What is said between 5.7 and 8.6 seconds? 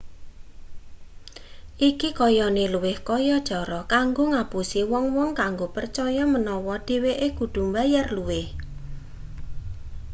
percaya menawa dheweke kudu mbayar luwih